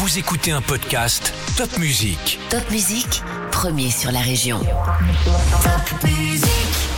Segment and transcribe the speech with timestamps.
[0.00, 2.38] Vous écoutez un podcast Top Music.
[2.48, 4.58] Top Musique, premier sur la région.
[5.62, 6.89] Top Musique.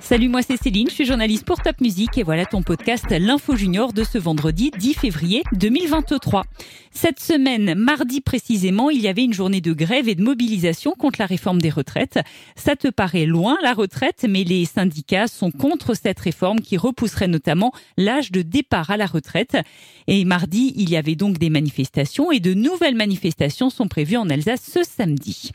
[0.00, 3.56] Salut, moi c'est Céline, je suis journaliste pour Top Music et voilà ton podcast L'Info
[3.56, 6.44] Junior de ce vendredi 10 février 2023.
[6.90, 11.20] Cette semaine, mardi précisément, il y avait une journée de grève et de mobilisation contre
[11.20, 12.20] la réforme des retraites.
[12.56, 17.28] Ça te paraît loin la retraite, mais les syndicats sont contre cette réforme qui repousserait
[17.28, 19.58] notamment l'âge de départ à la retraite.
[20.06, 24.30] Et mardi, il y avait donc des manifestations et de nouvelles manifestations sont prévues en
[24.30, 25.52] Alsace ce samedi.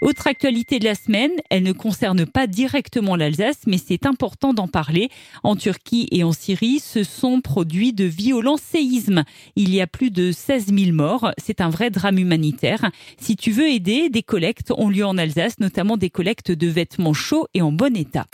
[0.00, 4.68] Autre actualité de la semaine, elle ne concerne pas directement l'Alsace, mais c'est important d'en
[4.68, 5.08] parler.
[5.42, 9.24] En Turquie et en Syrie, se sont produits de violents séismes.
[9.56, 11.30] Il y a plus de 16 000 morts.
[11.38, 12.90] C'est un vrai drame humanitaire.
[13.18, 17.14] Si tu veux aider, des collectes ont lieu en Alsace, notamment des collectes de vêtements
[17.14, 18.26] chauds et en bon état.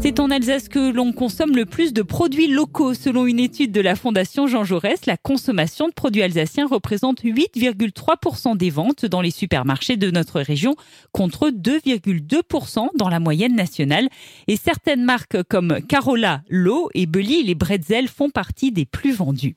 [0.00, 2.94] C'est en Alsace que l'on consomme le plus de produits locaux.
[2.94, 8.56] Selon une étude de la Fondation Jean Jaurès, la consommation de produits alsaciens représente 8,3%
[8.56, 10.76] des ventes dans les supermarchés de notre région
[11.10, 14.08] contre 2,2% dans la moyenne nationale.
[14.46, 19.56] Et certaines marques comme Carola, L'eau et Belly, les bretzels font partie des plus vendus.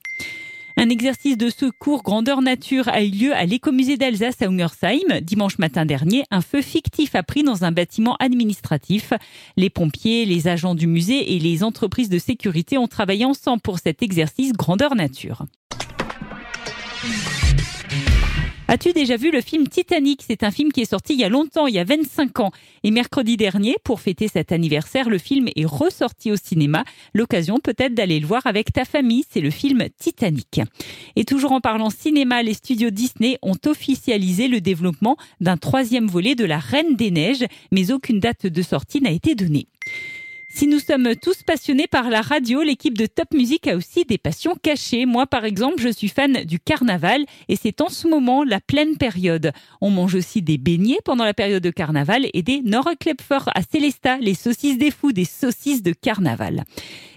[0.76, 5.20] Un exercice de secours grandeur nature a eu lieu à l'écomusée d'Alsace à Ungersheim.
[5.20, 9.12] Dimanche matin dernier, un feu fictif a pris dans un bâtiment administratif.
[9.56, 13.78] Les pompiers, les agents du musée et les entreprises de sécurité ont travaillé ensemble pour
[13.78, 15.44] cet exercice grandeur nature.
[18.68, 20.22] As-tu déjà vu le film Titanic?
[20.26, 22.52] C'est un film qui est sorti il y a longtemps, il y a 25 ans.
[22.84, 26.84] Et mercredi dernier, pour fêter cet anniversaire, le film est ressorti au cinéma.
[27.12, 30.60] L'occasion peut-être d'aller le voir avec ta famille, c'est le film Titanic.
[31.16, 36.34] Et toujours en parlant cinéma, les studios Disney ont officialisé le développement d'un troisième volet
[36.34, 39.66] de La Reine des Neiges, mais aucune date de sortie n'a été donnée.
[40.54, 44.18] Si nous sommes tous passionnés par la radio, l'équipe de Top Music a aussi des
[44.18, 45.06] passions cachées.
[45.06, 48.98] Moi, par exemple, je suis fan du carnaval et c'est en ce moment la pleine
[48.98, 49.52] période.
[49.80, 54.18] On mange aussi des beignets pendant la période de carnaval et des Norrklepfer à Célesta,
[54.18, 56.64] les saucisses des fous, des saucisses de carnaval.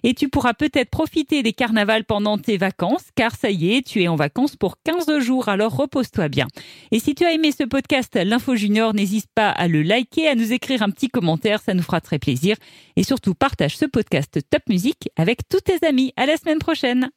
[0.04, 4.02] Et tu pourras peut-être profiter des carnavals pendant tes vacances, car ça y est, tu
[4.02, 6.48] es en vacances pour 15 jours, alors repose-toi bien.
[6.92, 10.36] Et si tu as aimé ce podcast, l'Info Junior, n'hésite pas à le liker, à
[10.36, 12.56] nous écrire un petit commentaire, ça nous fera très plaisir.
[12.96, 16.14] Et surtout, partage ce podcast Top Music avec tous tes amis.
[16.16, 17.10] À la semaine prochaine.